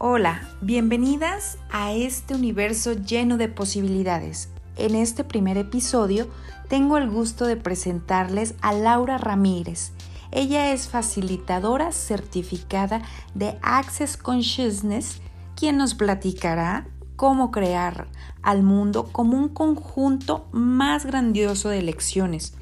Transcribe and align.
Hola, 0.00 0.48
bienvenidas 0.60 1.58
a 1.70 1.90
este 1.90 2.36
universo 2.36 2.92
lleno 2.92 3.36
de 3.36 3.48
posibilidades. 3.48 4.48
En 4.76 4.94
este 4.94 5.24
primer 5.24 5.58
episodio 5.58 6.28
tengo 6.68 6.98
el 6.98 7.10
gusto 7.10 7.46
de 7.46 7.56
presentarles 7.56 8.54
a 8.60 8.72
Laura 8.72 9.18
Ramírez. 9.18 9.90
Ella 10.30 10.72
es 10.72 10.86
facilitadora 10.86 11.90
certificada 11.90 13.02
de 13.34 13.58
Access 13.60 14.16
Consciousness, 14.16 15.20
quien 15.56 15.78
nos 15.78 15.94
platicará 15.94 16.86
cómo 17.16 17.50
crear 17.50 18.06
al 18.40 18.62
mundo 18.62 19.08
como 19.10 19.36
un 19.36 19.48
conjunto 19.48 20.46
más 20.52 21.06
grandioso 21.06 21.70
de 21.70 21.82
lecciones 21.82 22.54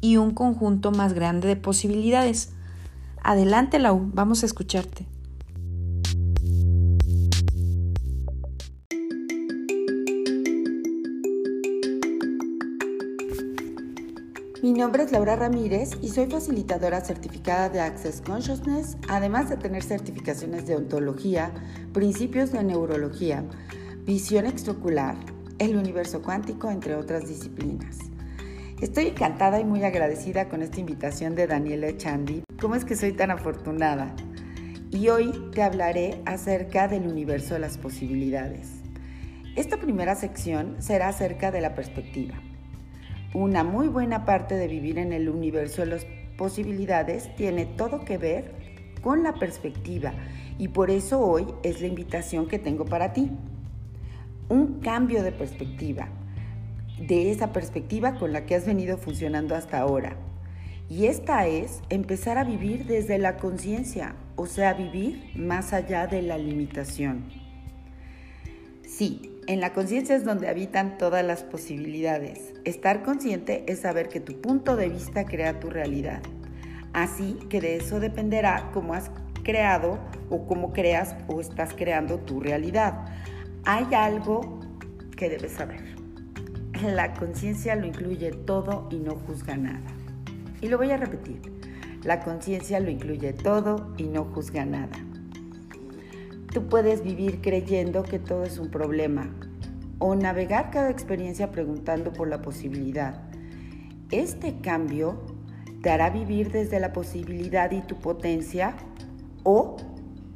y 0.00 0.16
un 0.16 0.30
conjunto 0.30 0.90
más 0.90 1.12
grande 1.12 1.48
de 1.48 1.56
posibilidades. 1.56 2.54
Adelante, 3.22 3.78
Lau, 3.78 4.08
vamos 4.14 4.42
a 4.42 4.46
escucharte. 4.46 5.17
Mi 14.60 14.72
nombre 14.72 15.04
es 15.04 15.12
Laura 15.12 15.36
Ramírez 15.36 15.90
y 16.02 16.08
soy 16.08 16.26
facilitadora 16.26 17.00
certificada 17.00 17.68
de 17.68 17.80
Access 17.80 18.20
Consciousness, 18.20 18.96
además 19.08 19.48
de 19.48 19.56
tener 19.56 19.84
certificaciones 19.84 20.66
de 20.66 20.74
ontología, 20.74 21.52
principios 21.92 22.50
de 22.50 22.64
neurología, 22.64 23.44
visión 24.04 24.46
extraocular, 24.46 25.14
el 25.60 25.76
universo 25.76 26.22
cuántico, 26.22 26.72
entre 26.72 26.96
otras 26.96 27.28
disciplinas. 27.28 27.98
Estoy 28.80 29.06
encantada 29.06 29.60
y 29.60 29.64
muy 29.64 29.84
agradecida 29.84 30.48
con 30.48 30.62
esta 30.62 30.80
invitación 30.80 31.36
de 31.36 31.46
Daniela 31.46 31.86
Echandi. 31.86 32.42
¿Cómo 32.60 32.74
es 32.74 32.84
que 32.84 32.96
soy 32.96 33.12
tan 33.12 33.30
afortunada? 33.30 34.12
Y 34.90 35.08
hoy 35.08 35.50
te 35.54 35.62
hablaré 35.62 36.20
acerca 36.26 36.88
del 36.88 37.06
universo 37.06 37.54
de 37.54 37.60
las 37.60 37.78
posibilidades. 37.78 38.70
Esta 39.54 39.76
primera 39.76 40.16
sección 40.16 40.74
será 40.80 41.08
acerca 41.08 41.52
de 41.52 41.60
la 41.60 41.76
perspectiva. 41.76 42.34
Una 43.34 43.62
muy 43.62 43.88
buena 43.88 44.24
parte 44.24 44.54
de 44.54 44.68
vivir 44.68 44.98
en 44.98 45.12
el 45.12 45.28
universo 45.28 45.82
de 45.82 45.88
las 45.88 46.06
posibilidades 46.38 47.34
tiene 47.36 47.66
todo 47.66 48.04
que 48.06 48.16
ver 48.16 48.54
con 49.02 49.22
la 49.22 49.34
perspectiva 49.34 50.14
y 50.58 50.68
por 50.68 50.90
eso 50.90 51.20
hoy 51.20 51.46
es 51.62 51.82
la 51.82 51.88
invitación 51.88 52.48
que 52.48 52.58
tengo 52.58 52.86
para 52.86 53.12
ti. 53.12 53.30
Un 54.48 54.80
cambio 54.80 55.22
de 55.22 55.32
perspectiva, 55.32 56.08
de 56.98 57.30
esa 57.30 57.52
perspectiva 57.52 58.14
con 58.14 58.32
la 58.32 58.46
que 58.46 58.54
has 58.54 58.66
venido 58.66 58.96
funcionando 58.96 59.54
hasta 59.54 59.78
ahora. 59.78 60.16
Y 60.88 61.04
esta 61.04 61.46
es 61.46 61.82
empezar 61.90 62.38
a 62.38 62.44
vivir 62.44 62.86
desde 62.86 63.18
la 63.18 63.36
conciencia, 63.36 64.14
o 64.36 64.46
sea, 64.46 64.72
vivir 64.72 65.32
más 65.36 65.74
allá 65.74 66.06
de 66.06 66.22
la 66.22 66.38
limitación. 66.38 67.24
Sí, 68.86 69.37
en 69.48 69.60
la 69.60 69.72
conciencia 69.72 70.14
es 70.14 70.26
donde 70.26 70.46
habitan 70.46 70.98
todas 70.98 71.24
las 71.24 71.42
posibilidades. 71.42 72.52
Estar 72.66 73.02
consciente 73.02 73.64
es 73.66 73.80
saber 73.80 74.10
que 74.10 74.20
tu 74.20 74.38
punto 74.42 74.76
de 74.76 74.90
vista 74.90 75.24
crea 75.24 75.58
tu 75.58 75.70
realidad. 75.70 76.20
Así 76.92 77.38
que 77.48 77.62
de 77.62 77.76
eso 77.76 77.98
dependerá 77.98 78.70
cómo 78.74 78.92
has 78.92 79.10
creado 79.42 79.98
o 80.28 80.46
cómo 80.46 80.74
creas 80.74 81.16
o 81.28 81.40
estás 81.40 81.72
creando 81.72 82.18
tu 82.18 82.40
realidad. 82.40 83.06
Hay 83.64 83.86
algo 83.94 84.60
que 85.16 85.30
debes 85.30 85.52
saber. 85.52 85.82
La 86.82 87.14
conciencia 87.14 87.74
lo 87.74 87.86
incluye 87.86 88.32
todo 88.32 88.86
y 88.90 88.96
no 88.96 89.14
juzga 89.14 89.56
nada. 89.56 89.90
Y 90.60 90.68
lo 90.68 90.76
voy 90.76 90.90
a 90.90 90.98
repetir. 90.98 91.40
La 92.04 92.20
conciencia 92.20 92.80
lo 92.80 92.90
incluye 92.90 93.32
todo 93.32 93.94
y 93.96 94.04
no 94.04 94.24
juzga 94.26 94.66
nada. 94.66 95.07
Tú 96.58 96.66
puedes 96.66 97.04
vivir 97.04 97.40
creyendo 97.40 98.02
que 98.02 98.18
todo 98.18 98.42
es 98.42 98.58
un 98.58 98.68
problema 98.68 99.32
o 100.00 100.16
navegar 100.16 100.72
cada 100.72 100.90
experiencia 100.90 101.52
preguntando 101.52 102.12
por 102.12 102.26
la 102.26 102.42
posibilidad. 102.42 103.22
Este 104.10 104.58
cambio 104.60 105.22
te 105.84 105.90
hará 105.90 106.10
vivir 106.10 106.50
desde 106.50 106.80
la 106.80 106.92
posibilidad 106.92 107.70
y 107.70 107.80
tu 107.82 107.94
potencia 108.00 108.74
o 109.44 109.76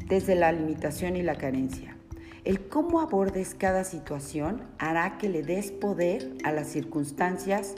desde 0.06 0.37
la 0.37 0.53
limitación 0.53 1.16
y 1.16 1.22
la 1.22 1.34
carencia. 1.34 1.97
El 2.44 2.69
cómo 2.69 3.00
abordes 3.00 3.56
cada 3.56 3.82
situación 3.82 4.62
hará 4.78 5.19
que 5.19 5.28
le 5.28 5.43
des 5.43 5.72
poder 5.72 6.37
a 6.44 6.53
las 6.53 6.69
circunstancias 6.69 7.75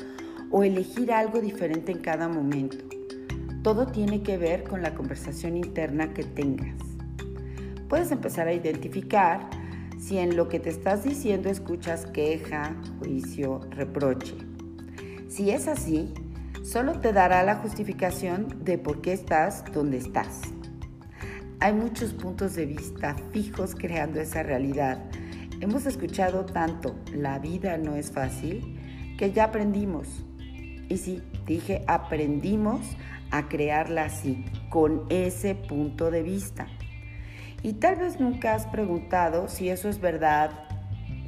o 0.50 0.64
elegir 0.64 1.12
algo 1.12 1.40
diferente 1.40 1.92
en 1.92 2.00
cada 2.00 2.28
momento. 2.28 2.84
Todo 3.62 3.86
tiene 3.86 4.22
que 4.22 4.36
ver 4.36 4.64
con 4.64 4.82
la 4.82 4.94
conversación 4.94 5.56
interna 5.56 6.12
que 6.12 6.24
tengas 6.24 6.93
puedes 7.94 8.10
empezar 8.10 8.48
a 8.48 8.52
identificar 8.52 9.48
si 10.00 10.18
en 10.18 10.36
lo 10.36 10.48
que 10.48 10.58
te 10.58 10.68
estás 10.68 11.04
diciendo 11.04 11.48
escuchas 11.48 12.06
queja, 12.06 12.74
juicio, 12.98 13.60
reproche. 13.70 14.34
Si 15.28 15.52
es 15.52 15.68
así, 15.68 16.12
solo 16.64 16.98
te 16.98 17.12
dará 17.12 17.44
la 17.44 17.54
justificación 17.54 18.64
de 18.64 18.78
por 18.78 19.00
qué 19.00 19.12
estás 19.12 19.64
donde 19.72 19.98
estás. 19.98 20.40
Hay 21.60 21.72
muchos 21.72 22.14
puntos 22.14 22.56
de 22.56 22.66
vista 22.66 23.14
fijos 23.30 23.76
creando 23.76 24.20
esa 24.20 24.42
realidad. 24.42 24.98
Hemos 25.60 25.86
escuchado 25.86 26.46
tanto, 26.46 26.96
la 27.12 27.38
vida 27.38 27.78
no 27.78 27.94
es 27.94 28.10
fácil, 28.10 28.76
que 29.16 29.30
ya 29.30 29.44
aprendimos. 29.44 30.08
Y 30.88 30.96
sí, 30.96 31.22
dije, 31.46 31.84
aprendimos 31.86 32.80
a 33.30 33.46
crearla 33.48 34.06
así, 34.06 34.44
con 34.68 35.04
ese 35.10 35.54
punto 35.54 36.10
de 36.10 36.24
vista. 36.24 36.66
Y 37.64 37.72
tal 37.72 37.96
vez 37.96 38.20
nunca 38.20 38.54
has 38.54 38.66
preguntado 38.66 39.48
si 39.48 39.70
eso 39.70 39.88
es 39.88 39.98
verdad, 39.98 40.50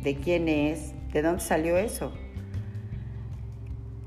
de 0.03 0.17
quién 0.17 0.49
es, 0.49 0.93
de 1.11 1.23
dónde 1.23 1.41
salió 1.41 1.79
eso. 1.79 2.13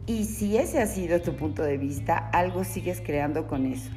Y 0.06 0.26
si 0.26 0.56
ese 0.56 0.80
ha 0.80 0.86
sido 0.86 1.22
tu 1.22 1.36
punto 1.36 1.64
de 1.64 1.80
vista, 1.80 2.18
algo 2.32 2.64
sigues 2.64 3.02
creando 3.02 3.48
con 3.48 3.66
eso. 3.66 3.90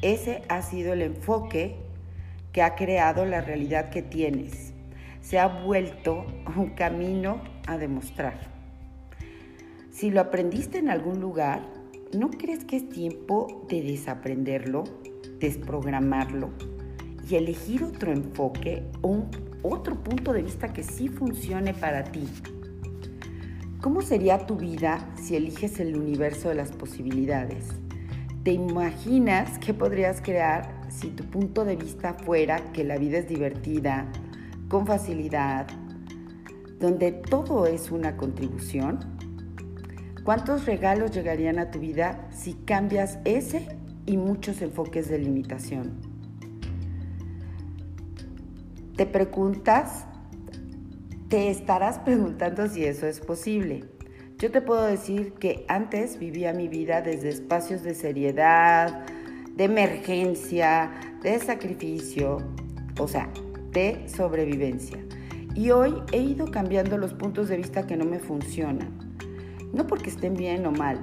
Ese 0.00 0.40
ha 0.48 0.62
sido 0.62 0.94
el 0.94 1.02
enfoque 1.02 1.76
que 2.52 2.62
ha 2.62 2.76
creado 2.76 3.26
la 3.26 3.42
realidad 3.42 3.90
que 3.90 4.00
tienes. 4.00 4.72
Se 5.20 5.38
ha 5.38 5.46
vuelto 5.46 6.24
un 6.56 6.70
camino 6.70 7.42
a 7.66 7.76
demostrar. 7.76 8.40
Si 9.90 10.10
lo 10.10 10.22
aprendiste 10.22 10.78
en 10.78 10.88
algún 10.88 11.20
lugar, 11.20 11.60
¿no 12.16 12.30
crees 12.30 12.64
que 12.64 12.76
es 12.76 12.88
tiempo 12.88 13.66
de 13.68 13.82
desaprenderlo, 13.82 14.84
desprogramarlo? 15.40 16.73
Y 17.28 17.36
elegir 17.36 17.82
otro 17.84 18.12
enfoque 18.12 18.84
o 19.02 19.24
otro 19.62 19.96
punto 19.96 20.32
de 20.32 20.42
vista 20.42 20.72
que 20.72 20.82
sí 20.82 21.08
funcione 21.08 21.74
para 21.74 22.04
ti. 22.04 22.28
¿Cómo 23.80 24.02
sería 24.02 24.46
tu 24.46 24.56
vida 24.56 25.10
si 25.14 25.36
eliges 25.36 25.80
el 25.80 25.96
universo 25.96 26.48
de 26.48 26.54
las 26.54 26.72
posibilidades? 26.72 27.66
¿Te 28.42 28.52
imaginas 28.52 29.58
qué 29.58 29.72
podrías 29.72 30.20
crear 30.20 30.82
si 30.88 31.08
tu 31.08 31.24
punto 31.24 31.64
de 31.64 31.76
vista 31.76 32.14
fuera 32.14 32.72
que 32.72 32.84
la 32.84 32.98
vida 32.98 33.18
es 33.18 33.28
divertida, 33.28 34.06
con 34.68 34.86
facilidad, 34.86 35.66
donde 36.78 37.12
todo 37.12 37.66
es 37.66 37.90
una 37.90 38.16
contribución? 38.16 39.00
¿Cuántos 40.24 40.66
regalos 40.66 41.10
llegarían 41.10 41.58
a 41.58 41.70
tu 41.70 41.78
vida 41.78 42.28
si 42.30 42.54
cambias 42.54 43.18
ese 43.24 43.68
y 44.06 44.16
muchos 44.16 44.62
enfoques 44.62 45.08
de 45.08 45.18
limitación? 45.18 46.13
Te 48.96 49.06
preguntas, 49.06 50.06
te 51.28 51.50
estarás 51.50 51.98
preguntando 51.98 52.68
si 52.68 52.84
eso 52.84 53.08
es 53.08 53.18
posible. 53.18 53.84
Yo 54.38 54.52
te 54.52 54.62
puedo 54.62 54.84
decir 54.84 55.32
que 55.32 55.64
antes 55.66 56.20
vivía 56.20 56.52
mi 56.52 56.68
vida 56.68 57.02
desde 57.02 57.30
espacios 57.30 57.82
de 57.82 57.94
seriedad, 57.94 59.04
de 59.56 59.64
emergencia, 59.64 60.92
de 61.24 61.40
sacrificio, 61.40 62.38
o 63.00 63.08
sea, 63.08 63.28
de 63.72 64.08
sobrevivencia. 64.08 65.04
Y 65.56 65.70
hoy 65.70 65.94
he 66.12 66.20
ido 66.20 66.46
cambiando 66.52 66.96
los 66.96 67.14
puntos 67.14 67.48
de 67.48 67.56
vista 67.56 67.88
que 67.88 67.96
no 67.96 68.04
me 68.04 68.20
funcionan. 68.20 69.16
No 69.72 69.88
porque 69.88 70.10
estén 70.10 70.34
bien 70.34 70.66
o 70.66 70.70
mal, 70.70 71.00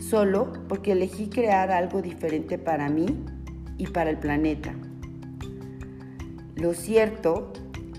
solo 0.00 0.54
porque 0.68 0.92
elegí 0.92 1.28
crear 1.28 1.70
algo 1.70 2.00
diferente 2.00 2.56
para 2.56 2.88
mí 2.88 3.26
y 3.76 3.88
para 3.88 4.08
el 4.08 4.16
planeta. 4.16 4.74
Lo 6.56 6.72
cierto 6.72 7.52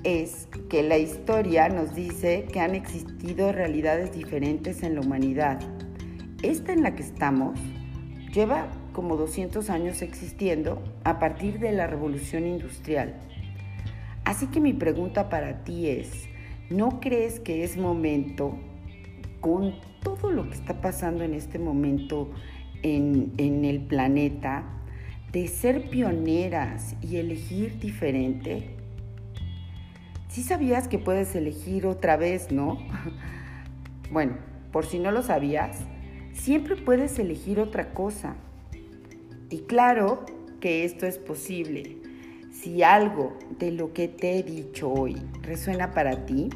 es 0.03 0.47
que 0.67 0.81
la 0.81 0.97
historia 0.97 1.69
nos 1.69 1.93
dice 1.93 2.47
que 2.51 2.59
han 2.59 2.73
existido 2.73 3.51
realidades 3.51 4.11
diferentes 4.11 4.81
en 4.81 4.95
la 4.95 5.01
humanidad. 5.01 5.59
Esta 6.41 6.73
en 6.73 6.81
la 6.81 6.95
que 6.95 7.03
estamos 7.03 7.59
lleva 8.33 8.67
como 8.93 9.15
200 9.15 9.69
años 9.69 10.01
existiendo 10.01 10.81
a 11.03 11.19
partir 11.19 11.59
de 11.59 11.71
la 11.71 11.85
revolución 11.85 12.47
industrial. 12.47 13.13
Así 14.25 14.47
que 14.47 14.59
mi 14.59 14.73
pregunta 14.73 15.29
para 15.29 15.63
ti 15.63 15.89
es, 15.89 16.27
¿no 16.71 16.99
crees 16.99 17.39
que 17.39 17.63
es 17.63 17.77
momento, 17.77 18.57
con 19.39 19.75
todo 20.01 20.31
lo 20.31 20.49
que 20.49 20.55
está 20.55 20.81
pasando 20.81 21.23
en 21.23 21.35
este 21.35 21.59
momento 21.59 22.31
en, 22.81 23.33
en 23.37 23.65
el 23.65 23.81
planeta, 23.81 24.76
de 25.37 25.47
ser 25.47 25.91
pioneras 25.91 26.95
y 26.99 27.17
elegir 27.17 27.77
diferente, 27.77 28.69
sí 30.29 30.41
sabías 30.41 30.87
que 30.87 30.97
puedes 30.97 31.35
elegir 31.35 31.85
otra 31.85 32.17
vez, 32.17 32.51
¿no? 32.51 32.79
bueno, 34.11 34.33
por 34.71 34.87
si 34.87 34.97
no 34.97 35.11
lo 35.11 35.21
sabías, 35.21 35.77
siempre 36.33 36.75
puedes 36.75 37.19
elegir 37.19 37.59
otra 37.59 37.93
cosa. 37.93 38.35
Y 39.51 39.59
claro 39.59 40.25
que 40.59 40.85
esto 40.85 41.05
es 41.05 41.19
posible. 41.19 41.97
Si 42.51 42.81
algo 42.81 43.37
de 43.59 43.69
lo 43.69 43.93
que 43.93 44.07
te 44.07 44.39
he 44.39 44.41
dicho 44.41 44.91
hoy 44.91 45.17
resuena 45.43 45.91
para 45.91 46.25
ti, 46.25 46.49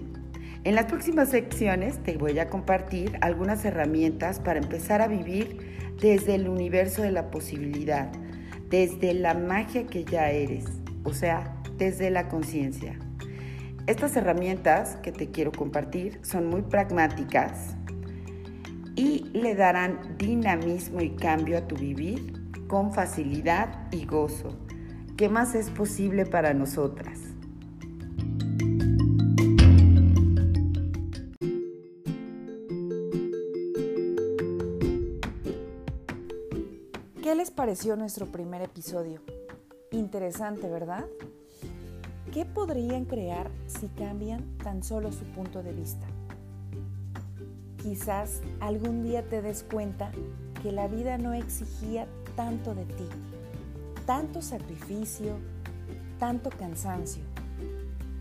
en 0.64 0.74
las 0.74 0.86
próximas 0.88 1.30
secciones 1.30 2.02
te 2.02 2.18
voy 2.18 2.40
a 2.40 2.50
compartir 2.50 3.20
algunas 3.22 3.64
herramientas 3.64 4.40
para 4.40 4.60
empezar 4.60 5.04
a 5.04 5.08
vivir 5.08 5.94
desde 6.02 6.34
el 6.34 6.50
universo 6.50 7.04
de 7.04 7.12
la 7.12 7.30
posibilidad, 7.30 8.12
desde 8.72 9.14
la 9.14 9.34
magia 9.34 9.86
que 9.86 10.06
ya 10.06 10.32
eres, 10.32 10.66
o 11.04 11.14
sea, 11.14 11.62
desde 11.78 12.10
la 12.10 12.30
conciencia. 12.30 12.98
Estas 13.86 14.16
herramientas 14.16 14.96
que 15.04 15.12
te 15.12 15.30
quiero 15.30 15.52
compartir 15.52 16.20
son 16.24 16.48
muy 16.48 16.62
pragmáticas 16.62 17.76
y 18.96 19.30
le 19.34 19.56
darán 19.56 20.16
dinamismo 20.18 21.02
y 21.02 21.12
cambio 21.12 21.58
a 21.58 21.68
tu 21.68 21.76
vivir 21.76 22.34
con 22.68 22.94
facilidad 22.94 23.92
y 23.92 24.06
gozo. 24.06 24.58
¿Qué 25.18 25.28
más 25.28 25.54
es 25.54 25.70
posible 25.70 26.26
para 26.26 26.54
nosotras? 26.54 27.20
Les 37.52 37.56
pareció 37.58 37.98
nuestro 37.98 38.28
primer 38.28 38.62
episodio? 38.62 39.20
Interesante, 39.92 40.70
¿verdad? 40.70 41.06
¿Qué 42.34 42.46
podrían 42.46 43.04
crear 43.04 43.52
si 43.68 43.90
cambian 43.90 44.58
tan 44.64 44.84
solo 44.84 45.12
su 45.12 45.26
punto 45.26 45.62
de 45.62 45.74
vista? 45.74 46.08
Quizás 47.84 48.42
algún 48.62 49.04
día 49.04 49.28
te 49.28 49.42
des 49.42 49.64
cuenta 49.64 50.14
que 50.64 50.72
la 50.72 50.88
vida 50.88 51.18
no 51.18 51.34
exigía 51.34 52.08
tanto 52.38 52.74
de 52.74 52.86
ti, 52.86 53.10
tanto 54.06 54.42
sacrificio, 54.42 55.36
tanto 56.20 56.52
cansancio. 56.52 57.24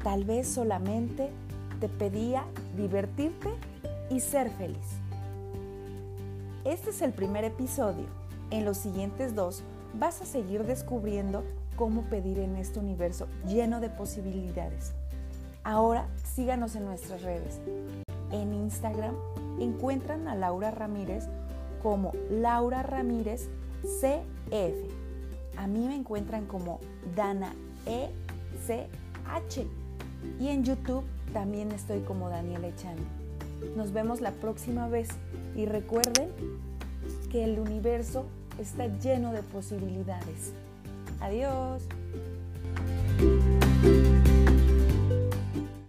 Tal 0.03 0.25
vez 0.25 0.49
solamente 0.49 1.31
te 1.79 1.89
pedía 1.89 2.47
divertirte 2.77 3.51
y 4.11 4.19
ser 4.19 4.51
feliz. 4.51 4.99
Este 6.65 6.91
es 6.91 7.01
el 7.01 7.13
primer 7.13 7.45
episodio. 7.45 8.21
En 8.51 8.65
los 8.65 8.79
siguientes 8.79 9.35
dos 9.35 9.63
vas 9.95 10.21
a 10.23 10.27
seguir 10.27 10.65
descubriendo 10.65 11.45
cómo 11.77 12.03
pedir 12.03 12.39
en 12.39 12.57
este 12.57 12.79
universo 12.81 13.27
lleno 13.47 13.81
de 13.81 13.89
posibilidades. 13.89 14.93
Ahora 15.63 16.09
síganos 16.25 16.75
en 16.75 16.85
nuestras 16.85 17.23
redes. 17.23 17.61
En 18.33 18.53
Instagram 18.53 19.15
encuentran 19.61 20.27
a 20.29 20.35
Laura 20.35 20.71
Ramírez 20.71 21.25
como 21.83 22.13
Laura 22.31 22.83
Ramírez 22.83 23.49
CF. 23.83 24.91
A 25.57 25.67
mí 25.67 25.87
me 25.87 25.95
encuentran 25.95 26.47
como 26.47 26.81
Dana 27.15 27.55
ECH. 27.87 29.67
Y 30.39 30.49
en 30.49 30.65
YouTube 30.65 31.05
también 31.33 31.73
estoy 31.73 32.01
como 32.01 32.29
Daniela 32.29 32.69
Echani. 32.69 33.03
Nos 33.77 33.93
vemos 33.93 34.21
la 34.21 34.33
próxima 34.33 34.89
vez 34.89 35.09
y 35.55 35.67
recuerden 35.67 36.31
que 37.31 37.45
el 37.45 37.59
universo 37.59 38.27
está 38.59 38.87
lleno 38.99 39.33
de 39.33 39.43
posibilidades. 39.43 40.53
Adiós. 41.21 41.83